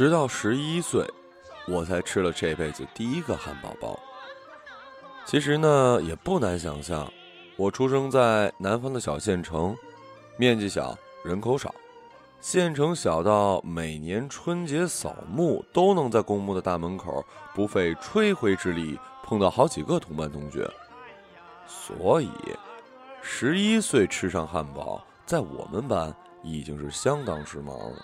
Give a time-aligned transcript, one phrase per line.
[0.00, 1.06] 直到十一岁，
[1.68, 4.00] 我才吃了这辈子第一个汉堡包。
[5.26, 7.06] 其实呢，也不难想象，
[7.58, 9.76] 我出生在南方的小县城，
[10.38, 11.74] 面积小，人口少，
[12.40, 17.22] 县城小到每年春节扫墓都能在公墓的大门口
[17.54, 20.66] 不费吹灰之力碰到好几个同班同学。
[21.66, 22.30] 所以，
[23.20, 26.10] 十一岁吃上汉堡，在我们班
[26.42, 28.02] 已经是相当时髦了。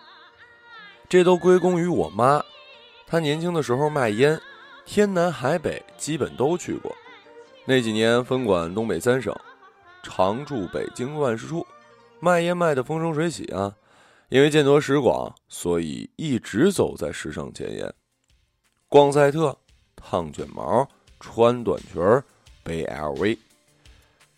[1.08, 2.42] 这都归功于我妈，
[3.06, 4.40] 她年轻的时候卖烟，
[4.84, 6.94] 天南海北基本都去过。
[7.64, 9.34] 那几年分管东北三省，
[10.02, 11.66] 常驻北京万事处，
[12.18, 13.74] 卖烟卖得风生水起啊。
[14.28, 17.94] 因为见多识广，所以一直走在时尚前沿。
[18.88, 19.56] 逛赛特，
[19.94, 20.88] 烫卷毛，
[21.20, 22.24] 穿短裙儿，
[22.64, 23.38] 背 LV。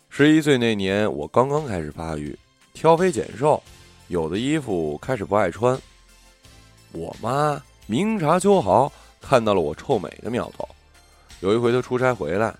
[0.09, 2.37] 十一岁那年，我刚刚开始发育，
[2.73, 3.61] 挑肥拣瘦，
[4.09, 5.79] 有的衣服开始不爱穿。
[6.91, 10.67] 我妈明察秋毫，看到了我臭美的苗头。
[11.39, 12.55] 有一回她出差回来。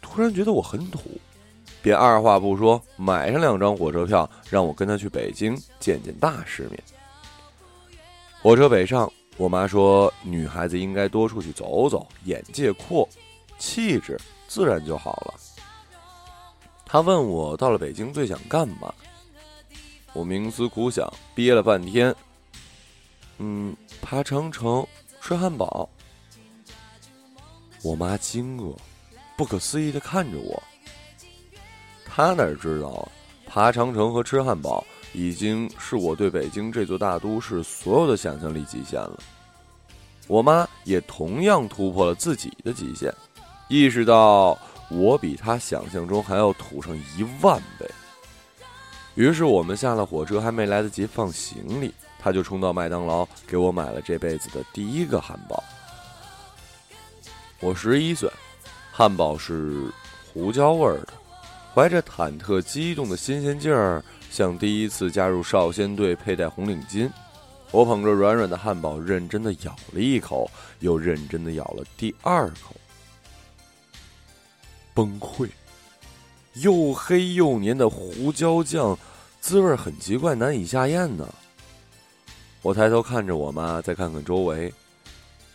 [0.00, 1.20] 突然觉得我很土，
[1.80, 6.82] 便二话不说买上两张火车票，让我跟她去北京见见大世面。
[8.42, 13.08] 火车北上，我妈说女孩子应该多出去走走，眼界阔，
[13.58, 15.34] 气质自然就好了。
[16.84, 18.92] 她问我到了北京最想干嘛，
[20.12, 22.12] 我冥思苦想，憋了半天，
[23.42, 24.86] 嗯，爬长城，
[25.20, 25.88] 吃汉堡。
[27.82, 28.76] 我妈惊愕。
[29.36, 30.62] 不可思议的看着我，
[32.04, 33.10] 她哪知道？
[33.46, 39.18] 爬长城和吃汉堡已经是我对北京这座大都市所有的想象力极限了。
[40.28, 43.10] 我妈也同样突破了自己的极限，
[43.68, 44.58] 意识到
[44.90, 47.90] 我比她想象中还要土上一万倍。
[49.14, 55.62] 于是我们下了火车，还没来得及放行李，他就冲到麦当劳给我买了这辈子的第一个汉堡。
[57.60, 58.30] 我十一岁。
[58.92, 59.90] 汉堡是
[60.30, 61.08] 胡椒味儿的，
[61.72, 67.10] 怀着忐忑激动的新鲜劲儿，像第一次加入少先队佩戴红领巾。
[67.70, 72.74] 我捧着软软的汉堡，认真的咬了一口，又认真的咬了第二口，
[74.92, 75.48] 崩溃！
[76.54, 78.98] 又黑又黏的胡椒酱，
[79.40, 81.26] 滋味很奇怪，难以下咽呢。
[82.62, 84.72] 我抬头看着我妈，再看看周围，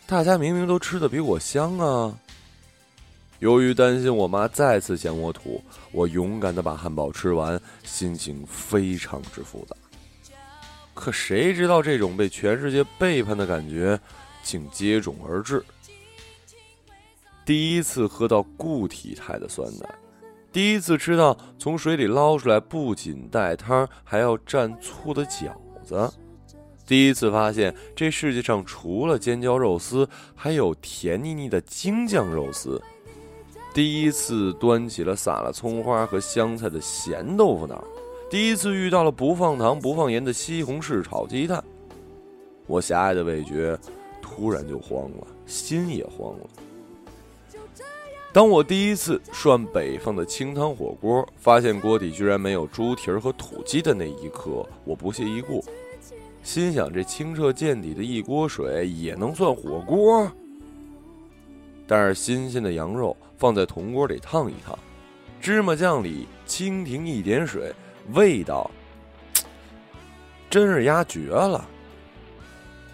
[0.08, 2.18] 大家明明都吃的比我香啊。
[3.40, 5.62] 由于担心我妈再次嫌我土，
[5.92, 9.76] 我勇敢的把汉堡吃完，心情非常之复杂。
[10.96, 14.00] 可谁知道这种被全世界背叛的感觉，
[14.42, 15.64] 竟接踵而至。
[17.46, 19.94] 第一次喝到固体态的酸奶，
[20.52, 25.52] 第一次吃到从水里捞出来不仅带汤还要蘸醋的饺
[25.84, 26.12] 子，
[26.86, 32.82] 第一次发现这世界上除了尖椒肉丝，还有甜腻腻的京酱肉丝。
[33.74, 37.84] 第一次端起了撒了葱花和香菜的咸豆腐脑，
[38.30, 41.64] 第一次遇到了不放糖不放盐的西红柿炒鸡蛋，
[42.68, 43.78] 我狭隘的味觉
[44.22, 46.46] 突然就慌了，心也慌了。
[48.32, 55.64] 当我第一次涮北方的清汤火锅，发现锅底居然没有猪蹄儿和土鸡的那一刻，我不屑一顾，
[56.46, 60.32] 心想这清澈见底的一锅水也能算火锅？
[61.88, 64.78] 但是新鲜的羊肉放在铜锅里烫一烫，
[65.42, 67.74] 芝麻酱里蜻蜓一点水，
[68.14, 68.70] 味道
[70.48, 71.68] 真是鸭绝了。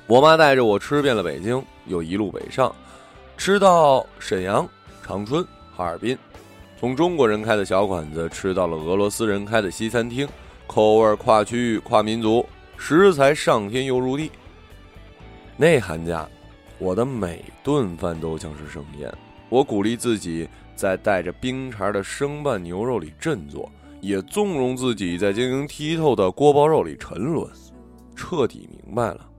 [0.08, 2.74] 我妈带着我吃遍了北京，又一路北上，
[3.36, 4.68] 吃到沈阳、
[5.04, 5.46] 长春、
[5.76, 6.18] 哈尔滨，
[6.80, 10.26] 从中国人开的小馆子吃到了俄罗斯人开的西餐厅，
[10.68, 12.46] 口味跨区域、跨民族，
[12.84, 14.32] 食材上天又入地。
[15.56, 16.28] 那寒假。
[16.80, 19.14] 我的每顿饭都像是盛宴，
[19.50, 27.48] 我鼓励自己在带着冰碴的生拌牛肉里振作，也纵容自己在晶莹剔透的锅包肉里沉沦，
[28.16, 29.30] 彻底明白了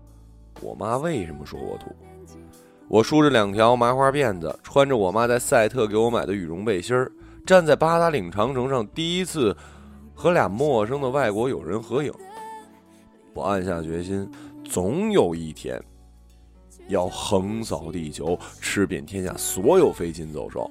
[0.60, 1.86] 我妈为什么说我土。
[2.86, 7.10] 我梳着两条麻花辫子，穿着我妈在赛特给我买的羽绒背心儿，
[7.44, 9.56] 站在八达岭长城上，第一次
[10.14, 12.12] 和俩陌生的外国友人合影。
[13.34, 14.28] 我暗下决心，
[14.64, 15.82] 总有一天。
[16.88, 20.70] 要横扫地球，吃遍天下所有飞禽走兽。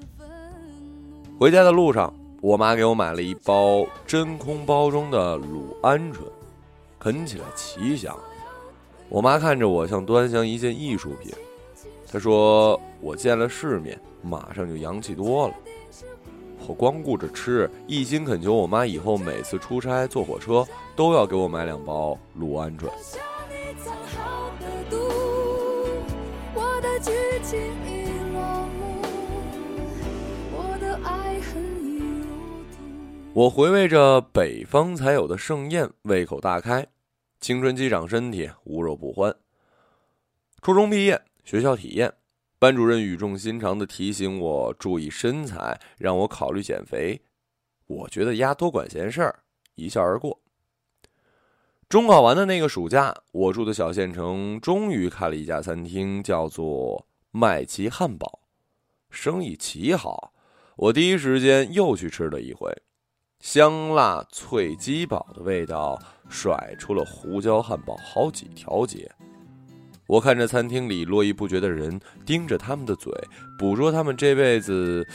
[1.39, 6.17] 回家的路上，我妈给我买了一包真空包装的卤鹌鹑，
[6.99, 8.15] 啃起来奇香。
[9.09, 11.31] 我妈看着我像端详一件艺术品，
[12.11, 15.55] 她说我见了世面，马上就洋气多了。
[16.67, 20.65] 我光顾着吃，一心恳求我妈以后每次出差坐火车
[20.95, 22.87] 都要给我买两包卤鹌鹑。
[33.33, 36.87] 我回味着北方才有的盛宴，胃口大开，
[37.41, 39.35] 青春期长身体，无肉不欢。
[40.61, 42.13] 初中毕业，学校体验，
[42.61, 47.19] 班主任语重心长地提醒我注意身材，让我考虑减肥。
[47.87, 49.39] 我觉得丫多管闲事儿，
[49.73, 50.39] 一笑而过。
[51.89, 58.41] 中考完的那个暑假，我住的小县城终于开了一家餐厅，叫做麦奇汉堡，
[59.09, 60.31] 生意奇好。
[60.75, 62.71] 我第一时间又去吃了一回。
[63.39, 65.99] 香辣脆鸡堡的味道
[66.29, 69.11] 甩出了胡椒汉堡好几条街。
[70.11, 73.09] 我看着餐厅里络绎不绝的人盯着他们的嘴，
[73.57, 75.07] 捕捉他们这辈子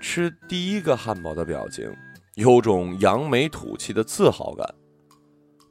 [0.00, 1.92] 吃第一个汉堡的表情，
[2.36, 4.64] 有种扬眉吐气的自豪感。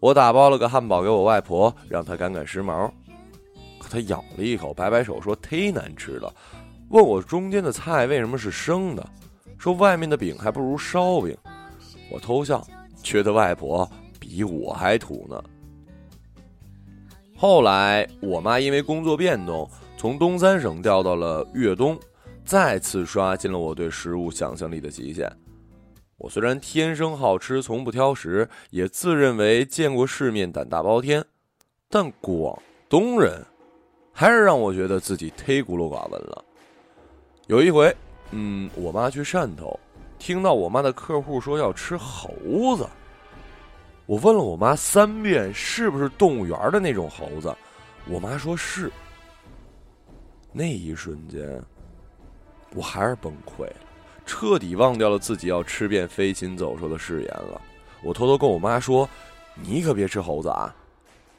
[0.01, 2.91] 我打包了个汉堡给我外婆，让她赶赶时髦。
[3.79, 6.35] 可她咬了一口，摆摆手说忒难吃了，
[6.89, 9.09] 问我中间的菜为什么是生的，
[9.57, 11.33] 说外面的饼还不如烧饼。
[12.11, 12.61] 我偷笑，
[13.01, 13.89] 觉得外婆
[14.19, 15.41] 比我还土呢。
[17.37, 21.99] 后来，我妈因为工作变动，从东三省调到了粤东，
[22.45, 25.29] 再次刷新了我对食物想象力的极限。
[26.17, 31.25] 我虽然天生好吃，从不挑食，也自认为见过世面，胆大包天，
[31.89, 33.45] 但广东人
[34.13, 36.45] 还是让我觉得自己忒孤陋寡闻了。
[37.47, 37.93] 有一回，
[38.31, 39.77] 嗯，我妈去汕头。
[40.17, 42.31] 听到我妈的客户说要吃猴
[42.77, 42.87] 子，
[44.05, 47.55] 我问了我妈三遍是不是动物园的那种猴子，
[48.07, 48.91] 我妈说是。
[50.51, 51.61] 那一瞬间，
[52.73, 53.75] 我还是崩溃了，
[54.25, 57.59] 彻底忘掉了自己要吃遍飞禽走兽的誓言了。
[58.03, 59.09] 我偷偷跟我妈说
[59.61, 60.73] ：“你可别吃猴子啊！”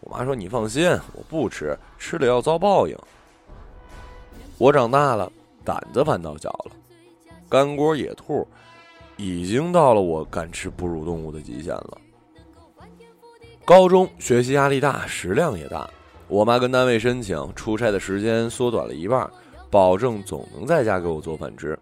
[0.01, 2.99] 我妈说：“你放心，我不吃，吃了要遭报应。”
[4.59, 5.31] 我长大了，
[5.65, 6.73] 胆子反倒小了，
[7.49, 8.47] 干锅野兔。
[9.19, 11.99] 已经到了我敢吃哺乳动物的极限了。
[13.67, 15.91] 高中学习压力大，食量也大，
[16.29, 19.29] 我妈跟单位申请出差的时间缩短了一半，
[19.69, 21.77] 保证总能在家给我做饭吃。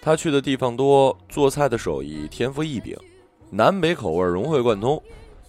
[0.00, 2.96] 她去的地方多，做菜的手艺天赋异禀，
[3.50, 5.00] 南北口味融会贯通。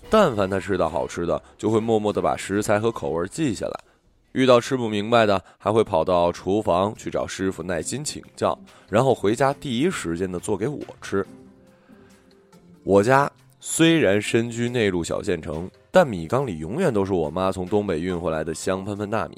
[0.10, 3.80] 但凡她吃到好吃的，就会默默地把食材和口味记下来。
[4.34, 8.60] 遇到吃不明白的，还会跑到厨房去找师傅耐心请教，
[8.90, 11.26] 然后回家第一时间的做给我吃。
[12.84, 13.32] 我家
[13.64, 19.38] 虽然身居内陆小县城，但米缸里永远都是我妈从东北运回来的香喷喷大米，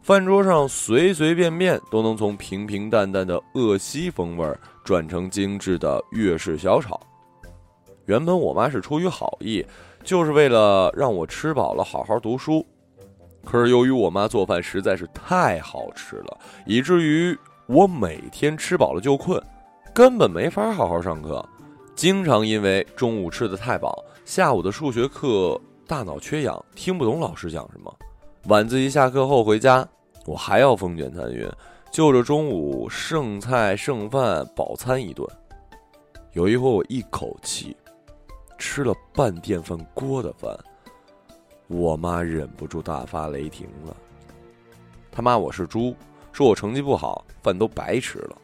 [0.00, 4.50] 饭桌上随随便便都能从平平淡淡的鄂西风味
[4.82, 6.98] 转成精致的粤式小炒。
[8.06, 9.62] 原本我妈是出于好意，
[10.02, 12.66] 就是为了让我吃饱了好好读书。
[13.44, 19.38] 可是由于我妈做饭实在是太好吃了，以至于我每天吃饱了就困，
[19.92, 21.46] 根本没法好好上课。
[21.94, 27.94] 经常因为中午吃的太饱，下午的数学课大脑缺氧，听不懂老师讲什么。
[28.46, 29.86] 晚自习下课后回家，
[30.26, 31.48] 我还要风卷残云，
[31.92, 35.28] 就着中午剩菜剩饭饱餐一顿。
[36.32, 37.76] 有一回我一口气
[38.58, 40.58] 吃了半电饭锅的饭。
[41.68, 43.96] 我妈忍不住大发雷霆了，
[45.10, 45.94] 她骂我是猪，
[46.32, 48.36] 说我成绩不好，饭都白吃了。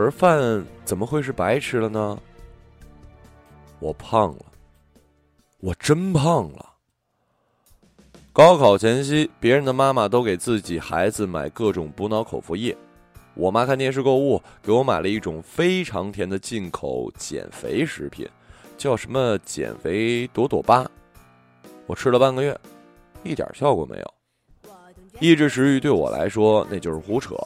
[0.00, 2.18] 而饭怎么会是白吃了呢？
[3.78, 4.46] 我胖了，
[5.58, 6.70] 我真胖了。
[8.32, 12.74] 高考前夕，别人的妈妈都给自己孩子买各种补脑口服液，
[13.34, 18.26] 我妈看电视购物，给我买了一种非常甜的进口减肥食品，
[18.78, 20.90] 叫什么“减肥朵朵巴”。
[21.86, 22.58] 我吃了半个月，
[23.22, 24.14] 一点效果没有。
[25.18, 27.36] 抑制食欲对我来说那就是胡扯。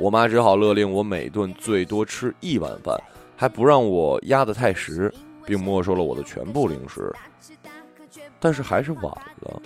[0.00, 2.98] 我妈只好勒令我每顿最多吃一碗饭，
[3.36, 5.12] 还不让我压得太实，
[5.44, 7.14] 并没收了我的全部零食。
[8.40, 9.04] 但是还是晚
[9.40, 9.60] 了。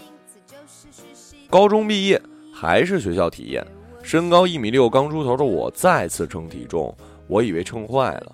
[1.49, 2.21] 高中毕业
[2.53, 3.65] 还是学校体验，
[4.03, 6.93] 身高一米六刚出头的我再次称体重，
[7.29, 8.33] 我以为称坏了。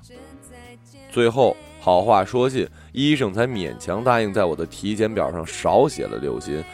[1.10, 2.66] 最后好话说尽。
[2.92, 6.64] 医生才勉强答应在我的体检表上少写了六斤，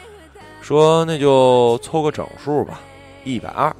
[0.61, 2.79] 说那就凑个整数吧，
[3.23, 3.75] 一百二。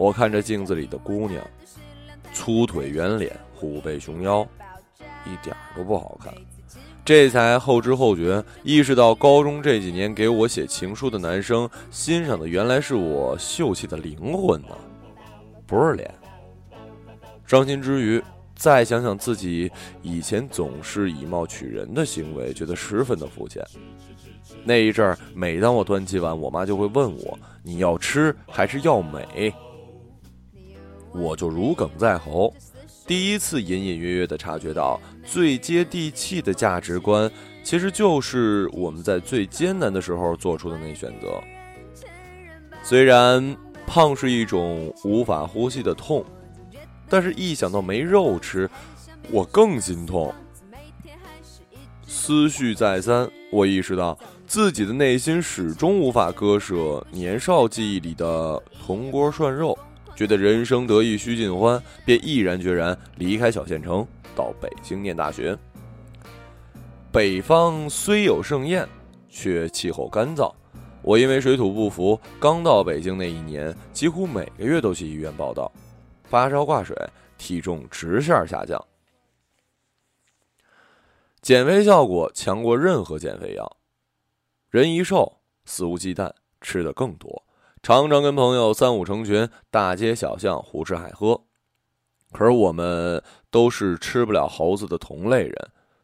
[0.00, 1.46] 我看着镜子里的姑娘，
[2.32, 4.40] 粗腿圆脸，虎背熊腰，
[5.26, 6.32] 一点都不好看。
[7.04, 14.68] 这才后知后觉，意识到高中这几年给我写情书的男生欣赏的原来是我秀气的灵魂呢，
[15.66, 16.10] 不是脸。
[17.46, 18.22] 伤心之余。
[18.54, 19.70] 再想想自己
[20.02, 23.62] 以前总是以貌取人的行为，觉得十分的肤浅。
[24.64, 29.54] 那一阵儿，每当我端起碗，我妈就会问我：“你要吃还是要美？”
[31.12, 32.54] 我就如鲠在喉，
[33.06, 37.30] 第一次隐隐约约的察觉到，最接地气的价值观，
[37.62, 41.40] 其实就是我们在最艰难的时候做出的那选择。
[42.82, 46.24] 虽然胖是一种无法呼吸的痛，
[47.08, 48.70] 但是一想到没肉吃，
[49.30, 50.32] 我更心痛。
[52.06, 59.76] 思绪再三，我意识到自己的内心始终无法割舍年少记忆里的铜锅涮肉。
[60.20, 65.56] 觉得人生得意须尽欢，便毅然决然离开小县城，到北京念大学。
[67.10, 68.86] 北方虽有盛宴，
[69.30, 70.52] 却气候干燥。
[71.00, 75.72] 我因为水土不服，刚到北京那一年，几乎每个月都去医院报道，
[76.24, 76.94] 发烧挂水，
[77.38, 78.78] 体重直线下降。
[81.40, 83.78] 减肥效果强过任何减肥药，
[84.68, 87.39] 人一瘦，肆无忌惮，吃的更多。
[87.82, 91.40] 常常跟朋友三五成群，大街小巷胡吃海喝。
[92.30, 95.54] 可是我们都是吃不了猴子的同类人，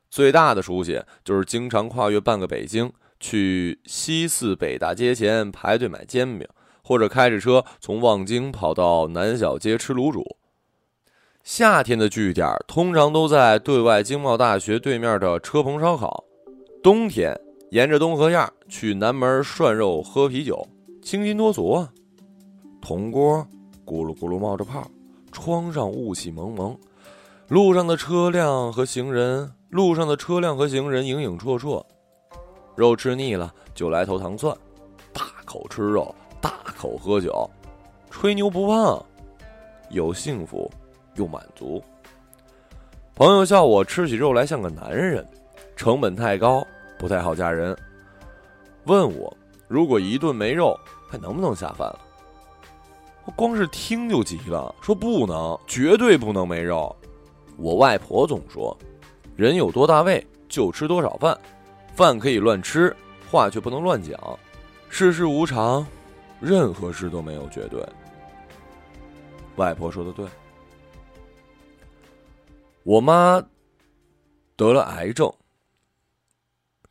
[0.09, 2.91] 最大的出息就是经常跨越半个北京，
[3.21, 6.49] 去西四北大街前排队买煎饼，
[6.83, 10.25] 或者开着车从望京跑到南小街吃卤煮。
[11.45, 16.25] 夏天的据点通常都在对外经贸大学对面的车棚烧烤，
[16.83, 17.39] 冬天
[17.71, 20.67] 沿着东河沿去南门涮肉喝啤酒。
[21.07, 21.89] 清新脱俗啊！
[22.83, 23.47] 铜锅
[23.87, 24.91] 咕噜咕噜冒着泡，
[25.31, 26.77] 窗上雾气蒙蒙，
[27.47, 31.81] 路上的车辆和行人，路上的车辆和行人影影绰绰。
[32.75, 34.53] 肉吃腻了就来头糖蒜，
[35.13, 37.49] 大口吃肉，大口喝酒，
[38.11, 39.01] 吹牛不胖，
[39.91, 40.69] 又幸福
[41.15, 41.81] 又满足。
[43.15, 45.25] 朋友笑我吃起肉来像个男人，
[45.77, 46.67] 成本太高，
[46.99, 47.79] 不太好嫁人。
[48.87, 49.33] 问我
[49.69, 50.79] 如果一顿没肉。
[51.09, 52.01] 还能不能下饭了？
[53.25, 56.95] 我光是听就急了，说不能，绝对不能没肉。
[57.57, 58.77] 我外婆总说，
[59.37, 61.39] 人有多大胃就吃多少饭，
[61.95, 62.95] 饭可以乱吃，
[63.31, 64.19] 话却不能乱讲。
[64.89, 65.87] 世事无常，
[66.41, 67.81] 任何事都没有绝对。
[69.55, 70.27] 外婆说的对。
[72.83, 73.41] 我妈
[74.57, 75.33] 得了癌症，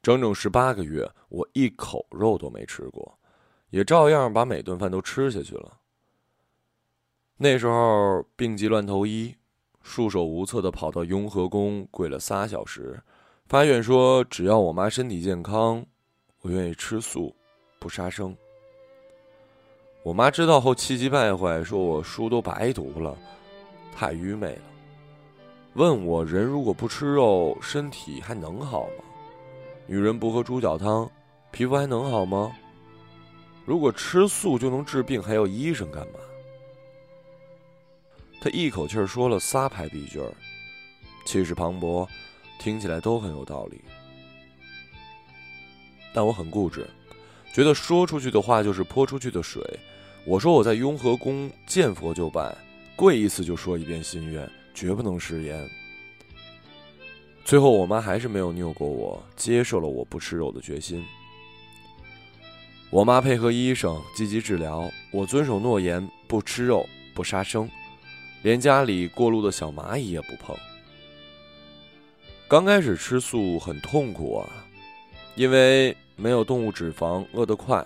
[0.05, 3.17] 整整十八个月，我一口肉都没吃过。
[3.71, 5.79] 也照样把每顿饭都吃下去了。
[7.38, 9.33] 那时候病急乱投医，
[9.81, 13.01] 束手无策的跑到雍和宫跪了仨小时，
[13.47, 15.83] 发愿说只要我妈身体健康，
[16.41, 17.35] 我愿意吃素，
[17.79, 18.38] 不杀生。
[20.03, 23.17] 我妈知道后气急败坏，说我书都白读了，
[23.91, 24.62] 太愚昧了。
[25.74, 29.04] 问我人如果不吃肉，身体还能好吗？
[29.88, 31.10] 女人不喝猪脚汤，
[31.51, 32.51] 皮肤还能好吗？
[33.65, 36.20] 如果吃素就能治病，还要医生干嘛？
[38.42, 40.32] 他一口气说了仨排比句儿，
[41.25, 42.08] 气势磅礴，
[42.60, 43.82] 听起来都很有道理。
[46.13, 46.88] 但我很固执，
[47.54, 49.62] 觉得说出去的话就是泼出去的水。
[50.25, 52.56] 我说我在雍和宫见佛就拜，
[52.96, 55.68] 跪一次就说一遍心愿，绝不能食言。
[57.46, 61.06] 最后我妈还是没有拗过我，接受了我不吃肉的决心。
[62.90, 66.84] 我妈配合医生积极治疗，我遵守诺言，不吃肉，
[67.14, 67.70] 不杀生，
[68.42, 70.58] 连家里过路的小蚂蚁也不碰。
[72.48, 74.50] 刚开始吃素很痛苦啊，
[75.36, 77.86] 因为没有动物脂肪，饿得快，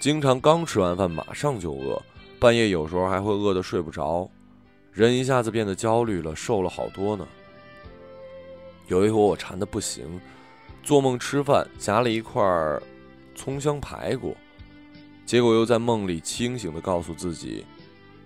[0.00, 2.02] 经常刚吃完饭马上就饿，
[2.38, 4.26] 半夜有时候还会饿得睡不着，
[4.90, 7.28] 人一下子变得焦虑了，瘦了好多呢。
[8.90, 10.20] 有一回我馋得不行，
[10.82, 12.82] 做梦吃饭夹了一块儿。
[13.36, 14.36] 葱香排骨，
[15.24, 17.64] 结果又在梦里清醒的告诉自己，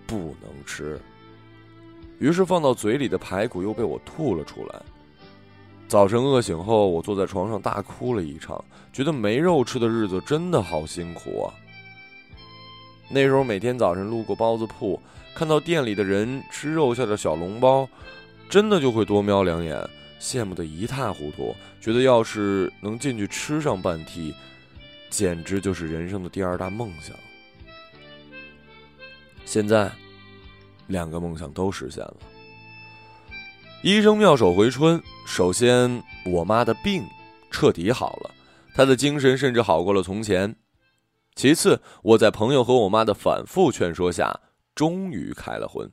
[0.07, 0.99] 不能吃。
[2.19, 4.81] 于是放到嘴里的排骨又被我吐了出来。
[5.87, 11.53] 早晨饿醒后，我坐在床上大哭了一场，觉得没肉吃的日子真的好辛苦啊。
[13.07, 14.99] 那时候每天早晨路过包子铺，
[15.35, 17.87] 看到店里的人吃肉馅的小笼包，
[18.49, 19.79] 真的就会多瞄两眼，
[20.19, 24.33] 羡慕的一塌糊涂，觉得要是能进去吃上半屉。
[25.09, 27.15] 简直就是人生的第二大梦想。
[29.45, 29.89] 现在，
[30.87, 32.17] 两个梦想都实现了。
[33.81, 37.05] 医生妙手回春，首先我妈的病
[37.49, 38.31] 彻底好了，
[38.73, 40.53] 她的精神甚至好过了从前。
[41.35, 44.37] 其次，我在朋友和我妈的反复劝说下，
[44.73, 45.89] 终于开了荤。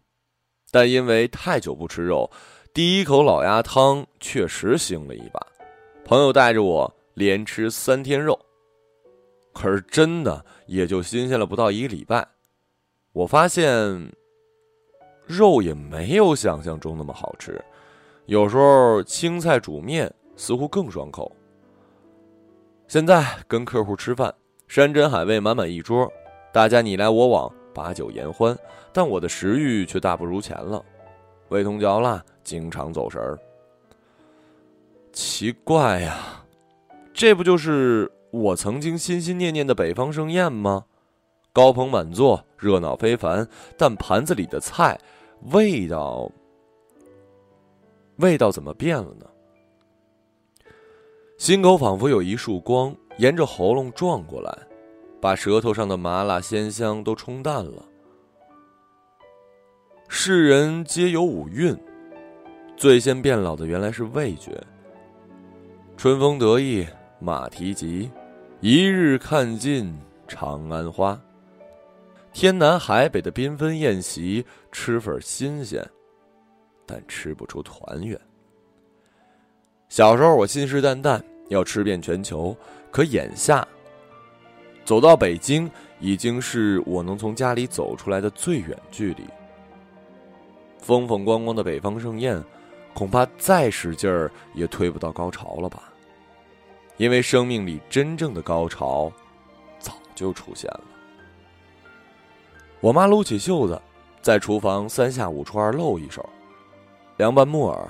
[0.71, 2.29] 但因为太久不吃肉，
[2.75, 5.47] 第一口老鸭汤确实腥了一把，
[6.07, 8.39] 朋友带着我连吃三天肉。
[9.53, 12.27] 可是真的也就新鲜了不到一个礼拜，
[13.13, 14.11] 我发现
[15.27, 17.63] 肉也没有想象中那么好吃，
[18.25, 21.31] 有时候青菜煮面似乎更爽口。
[22.89, 24.35] 现在跟客户吃饭，
[24.67, 26.11] 山珍海味满满一桌，
[26.51, 28.59] 大家你来我往，把酒言欢，
[28.95, 30.83] 但我的食欲却大不如前了，
[31.53, 32.21] 味同嚼蜡。
[32.43, 33.39] 经常走神儿，
[35.13, 36.45] 奇怪呀，
[37.15, 40.85] 这不就是我曾经心心念念的北方盛宴吗？
[41.53, 44.99] 高朋满座，热闹非凡，但盘子里的菜，
[45.53, 46.29] 味道，
[48.17, 49.27] 味道怎么变了呢？
[51.39, 54.59] 心口仿佛有一束光沿着喉咙撞过来，
[55.21, 57.85] 把舌头上的麻辣鲜香都冲淡了。
[60.15, 61.75] 世人皆有五蕴。
[62.77, 64.63] 最先变老的原来是味觉。
[65.97, 66.87] 春风得意
[67.19, 68.11] 马蹄疾，
[68.61, 69.91] 一日看尽
[70.29, 71.19] 长安花。
[72.31, 75.83] 天南海北的缤纷宴席，吃份新鲜，
[76.85, 78.21] 但吃不出团圆。
[79.89, 82.55] 小时候我信誓旦旦要吃遍全球，
[82.91, 83.67] 可眼下，
[84.85, 85.69] 走到北京
[86.01, 89.25] 已经是我能从家里走出来的最远距离。
[90.83, 92.45] 风风光光的北方盛宴。
[92.95, 95.85] 恐怕再使劲儿也推不到高潮了吧？
[96.99, 99.11] 因为生命里真正的高潮，
[99.79, 100.83] 早就出现了。
[102.81, 103.81] 我妈撸起袖子，
[104.21, 106.29] 在厨房三下五除二露一手：
[107.17, 107.89] 凉拌木耳、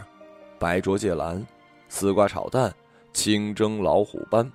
[0.57, 1.45] 白灼芥蓝、
[1.89, 2.73] 丝瓜炒蛋、
[3.13, 4.49] 清蒸老虎斑，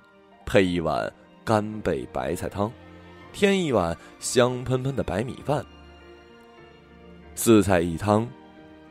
[0.46, 1.12] 配一碗
[1.44, 2.72] 干贝白菜汤，
[3.34, 5.62] 添一碗香喷喷的白米饭。
[7.40, 8.28] 四菜一汤，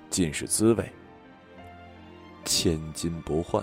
[0.09, 0.89] 尽是滋味。
[2.45, 3.61] 千金不换。